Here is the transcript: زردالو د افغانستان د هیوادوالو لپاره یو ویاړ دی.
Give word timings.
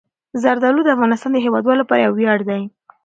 زردالو 0.41 0.81
د 0.85 0.89
افغانستان 0.95 1.31
د 1.33 1.37
هیوادوالو 1.45 1.81
لپاره 1.81 2.01
یو 2.05 2.13
ویاړ 2.17 2.39
دی. 2.49 2.61